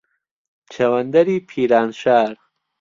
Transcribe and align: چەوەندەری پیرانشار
چەوەندەری 0.73 1.45
پیرانشار 1.49 2.33